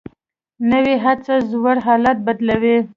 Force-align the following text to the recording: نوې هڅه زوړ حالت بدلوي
نوې 0.71 0.95
هڅه 1.03 1.35
زوړ 1.49 1.75
حالت 1.85 2.17
بدلوي 2.27 2.77